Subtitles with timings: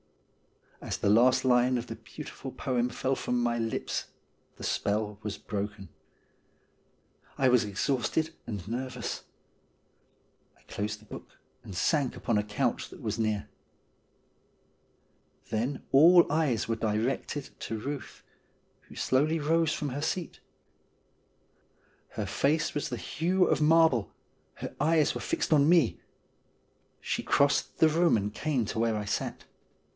[0.81, 4.05] As the last line of the beautiful poem fell from my lips
[4.55, 5.89] the spell was broken.
[7.37, 9.25] I was exhausted and nervous.
[10.57, 13.47] I closed the book, and sank upon a couch that was near.
[15.51, 18.23] Then all eyes were directed to Euth,
[18.89, 20.39] who slowly rose from her seat.
[22.13, 24.11] Her face was of the hue of marble;
[24.55, 26.01] her eyes were fixed on me;
[26.99, 29.43] she crossed the room and came to where I sat.